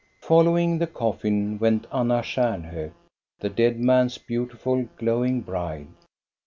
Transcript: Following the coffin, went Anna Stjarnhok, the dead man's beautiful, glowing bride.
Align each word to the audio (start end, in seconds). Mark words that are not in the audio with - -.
Following 0.21 0.79
the 0.79 0.87
coffin, 0.87 1.59
went 1.59 1.85
Anna 1.93 2.23
Stjarnhok, 2.23 2.93
the 3.39 3.49
dead 3.49 3.79
man's 3.79 4.17
beautiful, 4.17 4.87
glowing 4.97 5.41
bride. 5.41 5.89